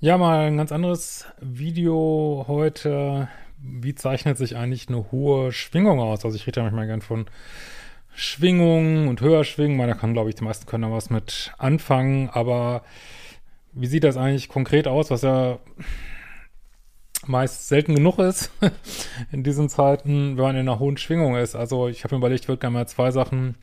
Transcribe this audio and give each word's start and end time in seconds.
Ja, 0.00 0.16
mal 0.16 0.46
ein 0.46 0.56
ganz 0.56 0.70
anderes 0.70 1.26
Video 1.40 2.44
heute. 2.46 3.28
Wie 3.60 3.96
zeichnet 3.96 4.38
sich 4.38 4.54
eigentlich 4.54 4.88
eine 4.88 5.10
hohe 5.10 5.50
Schwingung 5.50 5.98
aus? 5.98 6.24
Also 6.24 6.36
ich 6.36 6.46
rede 6.46 6.60
ja 6.60 6.62
manchmal 6.62 6.86
gern 6.86 7.02
von 7.02 7.26
Schwingung 8.14 9.08
und 9.08 9.20
Höherschwingen. 9.20 9.76
Da 9.76 9.94
kann, 9.94 10.12
glaube 10.12 10.28
ich, 10.30 10.36
die 10.36 10.44
meisten 10.44 10.66
können 10.66 10.84
da 10.84 10.92
was 10.92 11.10
mit 11.10 11.52
anfangen. 11.58 12.30
Aber 12.30 12.82
wie 13.72 13.88
sieht 13.88 14.04
das 14.04 14.16
eigentlich 14.16 14.48
konkret 14.48 14.86
aus, 14.86 15.10
was 15.10 15.22
ja 15.22 15.58
meist 17.26 17.66
selten 17.66 17.96
genug 17.96 18.20
ist 18.20 18.52
in 19.32 19.42
diesen 19.42 19.68
Zeiten, 19.68 20.36
wenn 20.36 20.44
man 20.44 20.54
in 20.54 20.68
einer 20.68 20.78
hohen 20.78 20.96
Schwingung 20.96 21.34
ist. 21.34 21.56
Also 21.56 21.88
ich 21.88 22.04
habe 22.04 22.14
mir 22.14 22.20
überlegt, 22.20 22.44
ich 22.44 22.48
würde 22.48 22.60
gerne 22.60 22.74
mal 22.74 22.86
zwei 22.86 23.10
Sachen 23.10 23.56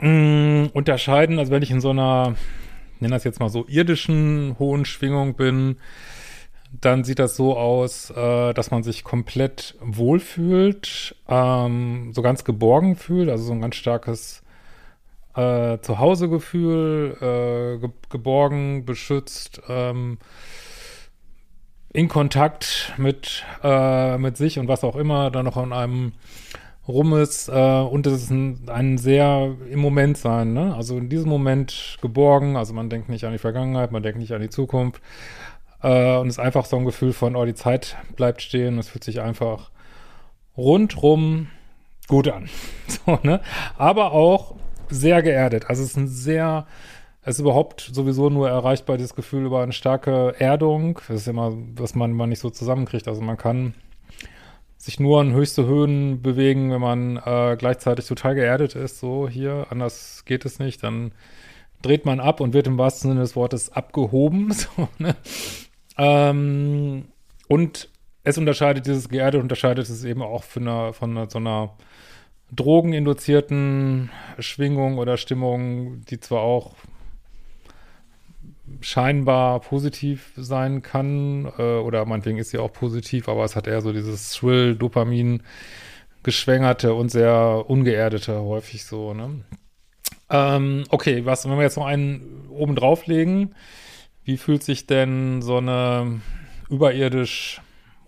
mh, 0.00 0.66
mm, 0.66 0.70
unterscheiden. 0.74 1.38
Also 1.38 1.50
wenn 1.50 1.62
ich 1.62 1.70
in 1.70 1.80
so 1.80 1.88
einer, 1.88 2.36
nenne 3.04 3.16
das 3.16 3.24
jetzt 3.24 3.40
mal 3.40 3.50
so 3.50 3.66
irdischen 3.68 4.56
hohen 4.58 4.84
Schwingung 4.84 5.34
bin, 5.34 5.76
dann 6.80 7.04
sieht 7.04 7.18
das 7.18 7.36
so 7.36 7.56
aus, 7.56 8.10
äh, 8.10 8.52
dass 8.52 8.70
man 8.70 8.82
sich 8.82 9.04
komplett 9.04 9.76
wohlfühlt, 9.80 11.14
ähm, 11.28 12.12
so 12.12 12.22
ganz 12.22 12.44
geborgen 12.44 12.96
fühlt, 12.96 13.28
also 13.28 13.44
so 13.44 13.52
ein 13.52 13.60
ganz 13.60 13.76
starkes 13.76 14.42
äh, 15.36 15.78
Zuhausegefühl, 15.80 17.16
äh, 17.20 17.78
ge 17.80 17.90
geborgen, 18.10 18.84
beschützt, 18.84 19.62
ähm, 19.68 20.18
in 21.92 22.08
Kontakt 22.08 22.92
mit, 22.96 23.44
äh, 23.62 24.18
mit 24.18 24.36
sich 24.36 24.58
und 24.58 24.66
was 24.66 24.82
auch 24.82 24.96
immer 24.96 25.30
da 25.30 25.42
noch 25.42 25.56
an 25.56 25.72
einem 25.72 26.12
rum 26.88 27.14
ist. 27.14 27.48
Äh, 27.48 27.52
und 27.52 28.06
es 28.06 28.24
ist 28.24 28.30
ein, 28.30 28.68
ein 28.68 28.98
sehr 28.98 29.54
im 29.70 29.78
Moment 29.78 30.18
sein, 30.18 30.52
ne? 30.52 30.74
Also 30.74 30.98
in 30.98 31.08
diesem 31.08 31.28
Moment 31.28 31.98
geborgen, 32.00 32.56
also 32.56 32.74
man 32.74 32.90
denkt 32.90 33.08
nicht 33.08 33.24
an 33.24 33.32
die 33.32 33.38
Vergangenheit, 33.38 33.92
man 33.92 34.02
denkt 34.02 34.18
nicht 34.18 34.32
an 34.32 34.42
die 34.42 34.50
Zukunft. 34.50 35.00
Äh, 35.82 36.16
und 36.16 36.28
es 36.28 36.34
ist 36.34 36.44
einfach 36.44 36.64
so 36.66 36.76
ein 36.76 36.84
Gefühl 36.84 37.12
von, 37.12 37.36
oh, 37.36 37.44
die 37.44 37.54
Zeit 37.54 37.96
bleibt 38.16 38.42
stehen, 38.42 38.78
es 38.78 38.88
fühlt 38.88 39.04
sich 39.04 39.20
einfach 39.20 39.70
rundrum 40.56 41.48
gut 42.08 42.28
an. 42.28 42.48
so, 42.86 43.18
ne? 43.22 43.40
Aber 43.78 44.12
auch 44.12 44.54
sehr 44.90 45.22
geerdet. 45.22 45.66
Also 45.68 45.82
es 45.82 45.90
ist 45.90 45.96
ein 45.96 46.08
sehr 46.08 46.66
es 47.26 47.36
ist 47.36 47.40
überhaupt 47.40 47.90
sowieso 47.92 48.28
nur 48.28 48.50
erreichbar, 48.50 48.98
dieses 48.98 49.14
Gefühl 49.14 49.46
über 49.46 49.62
eine 49.62 49.72
starke 49.72 50.34
Erdung. 50.38 51.00
Das 51.08 51.22
ist 51.22 51.28
immer, 51.28 51.54
was 51.74 51.94
man 51.94 52.10
immer 52.10 52.26
nicht 52.26 52.40
so 52.40 52.50
zusammenkriegt. 52.50 53.08
Also 53.08 53.22
man 53.22 53.38
kann 53.38 53.72
sich 54.84 55.00
nur 55.00 55.20
an 55.20 55.32
höchste 55.32 55.64
Höhen 55.64 56.20
bewegen, 56.20 56.70
wenn 56.70 56.80
man 56.80 57.16
äh, 57.16 57.56
gleichzeitig 57.58 58.06
total 58.06 58.34
geerdet 58.34 58.74
ist. 58.74 58.98
So 58.98 59.26
hier, 59.28 59.66
anders 59.70 60.24
geht 60.26 60.44
es 60.44 60.58
nicht. 60.58 60.82
Dann 60.82 61.12
dreht 61.80 62.04
man 62.04 62.20
ab 62.20 62.40
und 62.40 62.52
wird 62.52 62.66
im 62.66 62.76
wahrsten 62.76 63.10
Sinne 63.10 63.22
des 63.22 63.34
Wortes 63.34 63.72
abgehoben. 63.72 64.52
So, 64.54 64.88
ne? 64.98 65.16
ähm, 65.96 67.06
und 67.48 67.88
es 68.24 68.36
unterscheidet, 68.36 68.86
dieses 68.86 69.08
geerdet 69.08 69.40
unterscheidet 69.40 69.88
es 69.88 70.04
eben 70.04 70.22
auch 70.22 70.44
von, 70.44 70.68
einer, 70.68 70.92
von 70.92 71.10
einer, 71.12 71.30
so 71.30 71.38
einer 71.38 71.76
drogeninduzierten 72.52 74.10
Schwingung 74.38 74.98
oder 74.98 75.16
Stimmung, 75.16 76.04
die 76.04 76.20
zwar 76.20 76.40
auch 76.40 76.74
scheinbar 78.80 79.60
positiv 79.60 80.32
sein 80.36 80.82
kann, 80.82 81.52
äh, 81.58 81.62
oder 81.78 82.04
meinetwegen 82.06 82.38
ist 82.38 82.50
sie 82.50 82.58
auch 82.58 82.72
positiv, 82.72 83.28
aber 83.28 83.44
es 83.44 83.56
hat 83.56 83.66
eher 83.66 83.80
so 83.80 83.92
dieses 83.92 84.30
Thrill, 84.30 84.76
Dopamin, 84.76 85.42
geschwängerte 86.22 86.94
und 86.94 87.10
sehr 87.10 87.64
ungeerdete 87.68 88.40
häufig 88.40 88.84
so, 88.84 89.14
ne? 89.14 89.44
Ähm, 90.30 90.84
okay, 90.88 91.26
was, 91.26 91.44
wenn 91.44 91.56
wir 91.56 91.62
jetzt 91.62 91.76
noch 91.76 91.86
einen 91.86 92.48
oben 92.48 92.74
drauflegen, 92.74 93.54
wie 94.24 94.38
fühlt 94.38 94.62
sich 94.62 94.86
denn 94.86 95.42
so 95.42 95.58
eine 95.58 96.22
überirdisch 96.70 97.60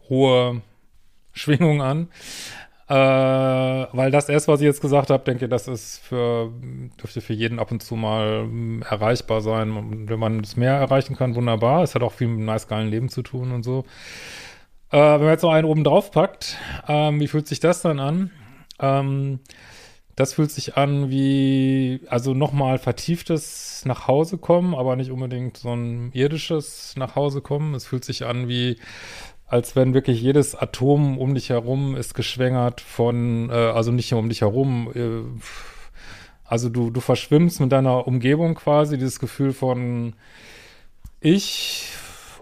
hohe 0.09 0.62
Schwingung 1.33 1.83
an? 1.83 2.09
Äh, 2.89 2.95
weil 2.95 4.13
das 4.13 4.29
erste, 4.29 4.53
was 4.53 4.61
ich 4.61 4.67
jetzt 4.67 4.81
gesagt 4.81 5.11
habe, 5.11 5.25
denke, 5.25 5.49
das 5.49 5.67
ist 5.67 5.99
für, 5.99 6.53
dürfte 7.01 7.21
für 7.21 7.33
jeden 7.33 7.59
ab 7.59 7.73
und 7.73 7.83
zu 7.83 7.97
mal 7.97 8.43
hm, 8.43 8.83
erreichbar 8.89 9.41
sein. 9.41 9.73
Und 9.73 10.09
wenn 10.09 10.21
man 10.21 10.41
es 10.41 10.57
mehr 10.57 10.75
erreichen 10.75 11.17
kann, 11.17 11.35
wunderbar. 11.35 11.83
Es 11.83 11.95
hat 11.95 12.03
auch 12.03 12.13
viel 12.13 12.29
mit 12.29 12.37
einem 12.37 12.47
nice 12.47 12.69
geilen 12.69 12.89
Leben 12.89 13.09
zu 13.09 13.23
tun 13.23 13.51
und 13.51 13.65
so. 13.65 13.85
Äh, 14.93 14.99
wenn 14.99 15.23
man 15.23 15.31
jetzt 15.31 15.43
noch 15.43 15.53
einen 15.53 15.67
oben 15.67 15.83
drauf 15.83 16.13
packt, 16.13 16.59
ähm, 16.87 17.19
wie 17.21 17.27
fühlt 17.27 17.49
sich 17.49 17.59
das 17.59 17.83
dann 17.83 17.99
an? 17.99 18.31
Ähm, 18.79 19.41
das 20.15 20.35
fühlt 20.35 20.51
sich 20.51 20.77
an 20.77 21.11
wie, 21.11 22.01
also 22.09 22.35
nochmal 22.35 22.79
vertieftes 22.79 23.83
nach 23.85 24.07
Hause 24.07 24.39
kommen, 24.39 24.75
aber 24.75 24.97
nicht 24.97 25.11
unbedingt 25.11 25.59
so 25.59 25.75
ein 25.75 26.11
irdisches 26.13 26.95
nach 26.97 27.17
Hause 27.17 27.43
kommen. 27.43 27.75
Es 27.75 27.87
fühlt 27.87 28.05
sich 28.05 28.25
an 28.25 28.49
wie 28.49 28.79
als 29.47 29.77
wenn 29.77 29.95
wirklich 29.95 30.21
jedes 30.21 30.55
Atom 30.55 31.19
um 31.19 31.34
dich 31.34 31.51
herum 31.51 31.97
ist 31.97 32.15
geschwängert 32.15 32.81
von, 32.81 33.51
äh, 33.51 33.53
also 33.53 33.93
nicht 33.93 34.12
um 34.12 34.29
dich 34.29 34.41
herum, 34.41 34.91
äh, 34.95 35.41
also 36.45 36.69
du, 36.69 36.91
du 36.91 37.01
verschwimmst 37.01 37.61
mit 37.61 37.73
deiner 37.73 38.07
Umgebung 38.07 38.55
quasi, 38.55 38.99
dieses 38.99 39.19
Gefühl 39.19 39.53
von 39.53 40.15
ich, 41.21 41.89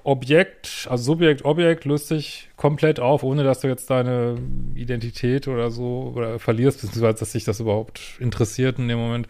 Objekt, 0.03 0.87
also 0.91 1.03
Subjekt, 1.03 1.47
Objekt 1.47 1.87
löst 1.87 2.09
sich 2.09 2.51
komplett 2.57 3.01
auf, 3.01 3.23
ohne 3.23 3.43
dass 3.43 3.61
du 3.61 3.69
jetzt 3.69 3.89
deine 3.89 4.37
Identität 4.75 5.49
oder 5.49 5.71
so 5.71 6.13
oder 6.15 6.39
verlierst, 6.39 6.83
beziehungsweise 6.83 7.21
dass 7.21 7.33
sich 7.33 7.45
das 7.45 7.61
überhaupt 7.61 8.01
interessiert 8.19 8.79
in 8.79 8.89
dem 8.89 8.99
Moment. 8.99 9.29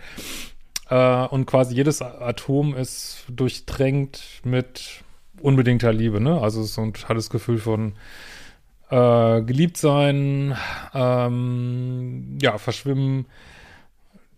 Äh, 0.90 1.26
und 1.28 1.46
quasi 1.46 1.76
jedes 1.76 2.02
Atom 2.02 2.74
ist 2.74 3.24
durchtränkt 3.28 4.40
mit 4.42 5.03
unbedingter 5.40 5.92
Liebe, 5.92 6.20
ne? 6.20 6.40
Also 6.40 6.62
so 6.62 6.82
ein 6.82 6.94
totales 6.94 7.30
Gefühl 7.30 7.58
von 7.58 7.94
äh, 8.90 9.42
geliebt 9.42 9.76
sein, 9.76 10.56
ähm, 10.94 12.38
ja, 12.40 12.58
verschwimmen 12.58 13.26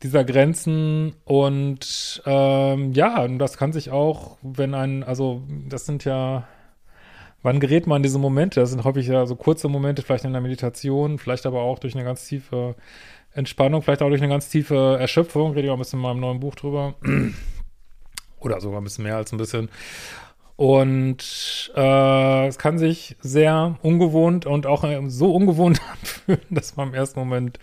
dieser 0.03 0.25
Grenzen 0.25 1.15
und 1.25 2.23
ähm, 2.27 2.93
ja, 2.93 3.23
und 3.23 3.39
das 3.39 3.57
kann 3.57 3.73
sich 3.73 3.91
auch, 3.91 4.37
wenn 4.43 4.75
ein, 4.75 5.03
also 5.03 5.43
das 5.69 5.87
sind 5.87 6.05
ja, 6.05 6.47
wann 7.43 7.61
gerät 7.61 7.87
man 7.87 7.99
in 7.99 8.03
diese 8.03 8.19
Momente? 8.19 8.61
Das 8.61 8.71
sind 8.71 8.85
häufig 8.85 9.07
ja 9.07 9.27
so 9.27 9.37
kurze 9.37 9.69
Momente, 9.69 10.03
vielleicht 10.03 10.25
in 10.25 10.33
der 10.33 10.43
Meditation, 10.43 11.19
vielleicht 11.19 11.47
aber 11.47 11.63
auch 11.63 11.79
durch 11.79 11.95
eine 11.95 12.05
ganz 12.05 12.27
tiefe 12.27 12.77
Entspannung, 13.33 13.83
vielleicht 13.83 14.03
auch 14.03 14.09
durch 14.09 14.23
eine 14.23 14.31
ganz 14.31 14.49
tiefe 14.49 14.97
Erschöpfung, 14.99 15.53
rede 15.53 15.67
ich 15.67 15.71
auch 15.71 15.77
ein 15.77 15.81
bisschen 15.81 15.99
in 15.99 16.05
meinem 16.05 16.21
neuen 16.21 16.41
Buch 16.41 16.55
drüber. 16.55 16.95
Oder 18.41 18.61
sogar 18.61 18.81
ein 18.81 18.85
bisschen 18.85 19.05
mehr 19.05 19.17
als 19.17 19.33
ein 19.33 19.39
bisschen. 19.39 19.69
Und 20.57 21.71
äh, 21.77 22.47
es 22.47 22.59
kann 22.59 22.79
sich 22.79 23.15
sehr 23.21 23.77
ungewohnt 23.83 24.47
und 24.47 24.67
auch 24.67 24.85
äh, 24.85 25.03
so 25.09 25.35
ungewohnt 25.35 25.83
anfühlen, 25.93 26.41
dass 26.49 26.77
man 26.77 26.89
im 26.89 26.95
ersten 26.95 27.21
Moment 27.21 27.59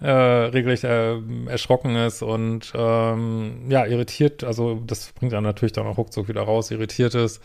äh, 0.00 0.10
regelrecht 0.10 0.84
äh, 0.84 1.18
erschrocken 1.46 1.94
ist 1.94 2.22
und 2.22 2.72
ähm, 2.74 3.66
ja, 3.68 3.84
irritiert, 3.84 4.44
also 4.44 4.80
das 4.86 5.12
bringt 5.12 5.34
dann 5.34 5.44
natürlich 5.44 5.72
dann 5.72 5.86
auch 5.86 5.98
ruckzuck 5.98 6.28
wieder 6.28 6.40
raus, 6.42 6.70
irritiert 6.70 7.14
ist, 7.14 7.42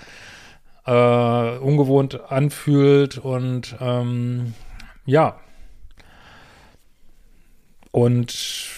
äh, 0.86 1.57
ungewohnt 1.57 2.31
anfühlt 2.31 3.18
und 3.18 3.75
ähm, 3.81 4.54
ja. 5.06 5.38
Und 7.92 8.72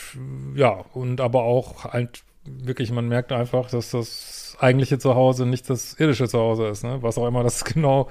ja, 0.56 0.86
und 0.94 1.22
aber 1.22 1.44
auch 1.44 1.84
halt 1.84 2.24
wirklich, 2.64 2.92
man 2.92 3.08
merkt 3.08 3.32
einfach, 3.32 3.70
dass 3.70 3.92
das 3.92 4.58
eigentliche 4.60 5.00
Zuhause 5.00 5.46
nicht 5.46 5.70
das 5.70 5.94
irdische 6.00 6.28
Zuhause 6.28 6.68
ist, 6.68 6.84
ne? 6.84 6.98
Was 7.02 7.18
auch 7.18 7.28
immer 7.28 7.44
das 7.44 7.64
genau 7.74 8.10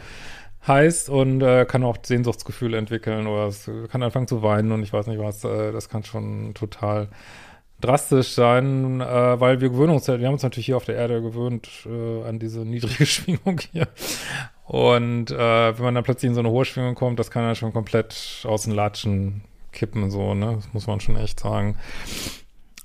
heißt 0.66 1.08
und 1.08 1.40
äh, 1.42 1.64
kann 1.66 1.84
auch 1.84 1.96
Sehnsuchtsgefühle 2.02 2.76
entwickeln 2.76 3.26
oder 3.26 3.46
es 3.46 3.70
kann 3.90 4.02
anfangen 4.02 4.26
zu 4.26 4.42
weinen 4.42 4.72
und 4.72 4.82
ich 4.82 4.92
weiß 4.92 5.06
nicht 5.06 5.20
was, 5.20 5.44
äh, 5.44 5.72
das 5.72 5.88
kann 5.88 6.02
schon 6.04 6.52
total 6.54 7.08
drastisch 7.80 8.32
sein, 8.32 9.00
äh, 9.00 9.40
weil 9.40 9.60
wir 9.60 9.70
gewöhnen 9.70 9.92
uns, 9.92 10.08
wir 10.08 10.14
haben 10.14 10.32
uns 10.34 10.42
natürlich 10.42 10.66
hier 10.66 10.76
auf 10.76 10.84
der 10.84 10.96
Erde 10.96 11.22
gewöhnt 11.22 11.68
äh, 11.86 12.24
an 12.24 12.38
diese 12.40 12.60
niedrige 12.60 13.06
Schwingung 13.06 13.60
hier 13.72 13.86
und 14.66 15.30
äh, 15.30 15.78
wenn 15.78 15.84
man 15.84 15.94
dann 15.94 16.04
plötzlich 16.04 16.28
in 16.28 16.34
so 16.34 16.40
eine 16.40 16.50
hohe 16.50 16.64
Schwingung 16.64 16.96
kommt, 16.96 17.18
das 17.18 17.30
kann 17.30 17.44
ja 17.44 17.54
schon 17.54 17.72
komplett 17.72 18.44
aus 18.44 18.64
den 18.64 18.74
Latschen 18.74 19.42
kippen, 19.72 20.10
so, 20.10 20.34
ne, 20.34 20.56
das 20.56 20.72
muss 20.72 20.86
man 20.86 21.00
schon 21.00 21.16
echt 21.16 21.40
sagen. 21.40 21.76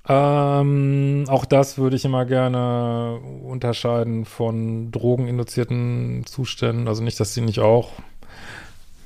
Ähm, 0.07 1.25
auch 1.29 1.45
das 1.45 1.77
würde 1.77 1.95
ich 1.95 2.03
immer 2.03 2.25
gerne 2.25 3.19
unterscheiden 3.43 4.25
von 4.25 4.91
drogeninduzierten 4.91 6.25
Zuständen. 6.25 6.87
Also 6.87 7.03
nicht, 7.03 7.19
dass 7.19 7.33
sie 7.33 7.41
nicht 7.41 7.59
auch, 7.59 7.91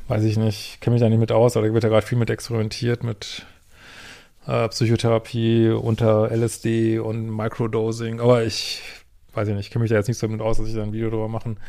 weiß 0.08 0.24
ich 0.24 0.38
nicht, 0.38 0.82
kenne 0.82 0.96
mich 0.96 1.02
da 1.02 1.10
nicht 1.10 1.20
mit 1.20 1.32
aus, 1.32 1.56
aber 1.56 1.68
da 1.68 1.74
wird 1.74 1.84
ja 1.84 1.90
gerade 1.90 2.06
viel 2.06 2.18
mit 2.18 2.30
experimentiert, 2.30 3.04
mit 3.04 3.46
äh, 4.48 4.68
Psychotherapie 4.70 5.70
unter 5.70 6.32
LSD 6.32 7.00
und 7.00 7.30
Microdosing. 7.30 8.20
Aber 8.20 8.44
ich 8.44 8.82
weiß 9.38 9.48
ich 9.50 9.56
nicht, 9.56 9.72
kenne 9.72 9.84
mich 9.84 9.92
da 9.92 9.98
jetzt 9.98 10.08
nicht 10.08 10.18
so 10.18 10.28
mit 10.28 10.42
aus, 10.42 10.58
dass 10.58 10.68
ich 10.68 10.74
da 10.74 10.82
ein 10.82 10.94
Video 10.94 11.12
drüber 11.12 11.28
machen 11.28 11.60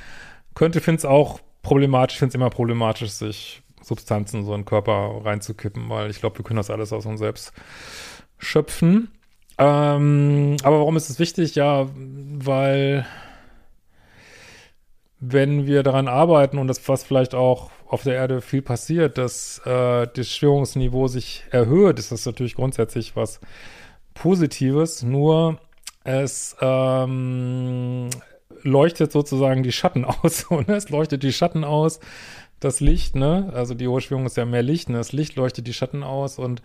könnte. 0.54 0.80
Finde 0.80 0.98
es 0.98 1.04
auch 1.04 1.38
problematisch, 1.62 2.18
finde 2.18 2.30
es 2.30 2.34
immer 2.34 2.50
problematisch, 2.50 3.10
sich 3.10 3.62
Substanzen 3.82 4.44
so 4.44 4.54
in 4.54 4.62
den 4.62 4.66
Körper 4.66 5.20
reinzukippen, 5.22 5.88
weil 5.90 6.10
ich 6.10 6.20
glaube, 6.20 6.38
wir 6.38 6.44
können 6.44 6.56
das 6.56 6.70
alles 6.70 6.92
aus 6.92 7.04
uns 7.04 7.20
selbst 7.20 7.52
schöpfen. 8.38 9.10
Ähm, 9.58 10.56
aber 10.62 10.78
warum 10.78 10.96
ist 10.96 11.10
es 11.10 11.18
wichtig? 11.18 11.54
Ja, 11.56 11.88
weil 11.94 13.06
wenn 15.20 15.66
wir 15.66 15.82
daran 15.82 16.06
arbeiten 16.08 16.58
und 16.58 16.68
das 16.68 16.86
was 16.88 17.02
vielleicht 17.02 17.34
auch 17.34 17.70
auf 17.88 18.02
der 18.02 18.14
Erde 18.14 18.40
viel 18.40 18.62
passiert, 18.62 19.18
dass 19.18 19.60
äh, 19.64 20.06
das 20.14 20.28
Schwingungsniveau 20.28 21.08
sich 21.08 21.44
erhöht, 21.50 21.98
ist 21.98 22.12
das 22.12 22.24
natürlich 22.24 22.54
grundsätzlich 22.54 23.16
was 23.16 23.40
Positives. 24.14 25.02
Nur 25.02 25.58
es 26.04 26.56
ähm, 26.60 28.10
leuchtet 28.62 29.10
sozusagen 29.10 29.62
die 29.62 29.72
Schatten 29.72 30.04
aus. 30.22 30.48
ne? 30.50 30.76
Es 30.76 30.90
leuchtet 30.90 31.22
die 31.22 31.32
Schatten 31.32 31.64
aus, 31.64 31.98
das 32.60 32.80
Licht, 32.80 33.16
ne? 33.16 33.50
Also 33.54 33.74
die 33.74 33.88
hohe 33.88 34.00
Schwingung 34.00 34.26
ist 34.26 34.36
ja 34.36 34.44
mehr 34.44 34.62
Licht, 34.62 34.88
ne? 34.88 34.98
Das 34.98 35.12
Licht 35.12 35.36
leuchtet 35.36 35.66
die 35.66 35.72
Schatten 35.72 36.02
aus 36.02 36.38
und 36.38 36.62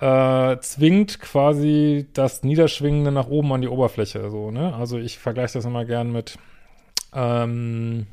äh, 0.00 0.58
zwingt 0.60 1.20
quasi 1.20 2.08
das 2.12 2.42
Niederschwingende 2.42 3.12
nach 3.12 3.28
oben 3.28 3.52
an 3.52 3.62
die 3.62 3.68
Oberfläche. 3.68 4.30
So, 4.30 4.50
ne? 4.50 4.74
Also 4.74 4.98
ich 4.98 5.18
vergleiche 5.18 5.54
das 5.54 5.64
immer 5.64 5.84
gern 5.84 6.12
mit 6.12 6.38
ähm, 7.12 8.06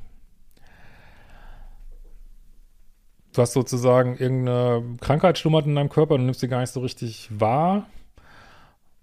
du 3.34 3.42
hast 3.42 3.54
sozusagen 3.54 4.18
irgendeine 4.18 4.98
Krankheit 5.02 5.38
schlummert 5.38 5.66
in 5.66 5.76
deinem 5.76 5.90
Körper, 5.90 6.18
du 6.18 6.24
nimmst 6.24 6.42
sie 6.42 6.48
gar 6.48 6.62
nicht 6.62 6.74
so 6.74 6.82
richtig 6.82 7.30
wahr. 7.32 7.88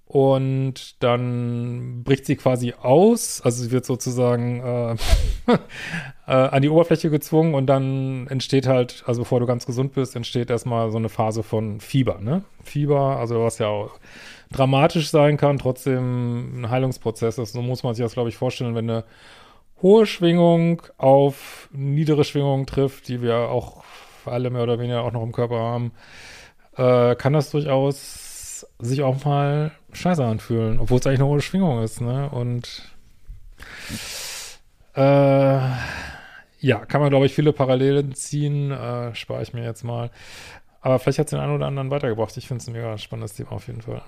Und 0.07 1.03
dann 1.03 2.03
bricht 2.03 2.25
sie 2.25 2.37
quasi 2.37 2.73
aus, 2.81 3.43
also 3.43 3.63
sie 3.63 3.71
wird 3.71 3.85
sozusagen 3.85 4.61
äh, 4.61 4.97
äh, 6.29 6.33
an 6.33 6.61
die 6.61 6.69
Oberfläche 6.69 7.09
gezwungen 7.09 7.55
und 7.55 7.67
dann 7.67 8.27
entsteht 8.27 8.67
halt, 8.67 9.03
also 9.07 9.23
bevor 9.23 9.41
du 9.41 9.47
ganz 9.47 9.65
gesund 9.65 9.95
bist, 9.95 10.15
entsteht 10.15 10.51
erstmal 10.51 10.91
so 10.91 10.99
eine 10.99 11.09
Phase 11.09 11.43
von 11.43 11.81
Fieber, 11.81 12.19
ne? 12.21 12.45
Fieber, 12.63 13.17
also 13.17 13.43
was 13.43 13.59
ja 13.59 13.69
auch 13.69 13.99
dramatisch 14.53 15.09
sein 15.09 15.39
kann, 15.39 15.59
trotzdem 15.59 16.61
ein 16.61 16.71
Heilungsprozess 16.71 17.39
ist. 17.39 17.55
So 17.55 17.63
muss 17.63 17.83
man 17.83 17.95
sich 17.95 18.05
das, 18.05 18.13
glaube 18.13 18.29
ich, 18.29 18.37
vorstellen, 18.37 18.75
wenn 18.75 18.91
eine 18.91 19.05
hohe 19.81 20.05
Schwingung 20.05 20.83
auf 20.99 21.71
niedere 21.73 22.25
Schwingungen 22.25 22.67
trifft, 22.67 23.09
die 23.09 23.23
wir 23.23 23.49
auch 23.49 23.83
alle 24.27 24.51
mehr 24.51 24.65
oder 24.65 24.79
weniger 24.79 25.05
auch 25.05 25.13
noch 25.13 25.23
im 25.23 25.33
Körper 25.33 25.57
haben, 25.57 25.93
äh, 26.77 27.15
kann 27.17 27.33
das 27.33 27.51
durchaus 27.51 28.67
sich 28.79 29.03
auch 29.03 29.25
mal 29.25 29.73
scheiße 29.93 30.23
anfühlen, 30.23 30.79
obwohl 30.79 30.99
es 30.99 31.07
eigentlich 31.07 31.21
eine 31.21 31.29
hohe 31.29 31.41
Schwingung 31.41 31.83
ist, 31.83 32.03
ne? 32.03 32.29
Und 32.29 32.83
äh, 34.95 35.59
ja, 36.61 36.85
kann 36.85 37.01
man, 37.01 37.11
glaube 37.11 37.27
ich, 37.27 37.35
viele 37.35 37.53
Parallelen 37.53 38.15
ziehen, 38.15 38.71
äh, 38.71 39.15
spare 39.15 39.43
ich 39.43 39.53
mir 39.53 39.65
jetzt 39.65 39.85
mal. 39.85 40.11
Aber 40.81 40.99
vielleicht 40.99 41.19
hat 41.19 41.27
es 41.27 41.31
den 41.31 41.41
einen 41.41 41.55
oder 41.55 41.67
anderen 41.67 41.91
weitergebracht. 41.91 42.37
Ich 42.37 42.49
finde 42.49 42.63
es 42.63 42.69
ein 42.69 42.73
mega 42.73 42.97
spannendes 42.99 43.35
Thema 43.35 43.53
auf 43.53 43.67
jeden 43.67 43.83
Fall. 43.83 44.03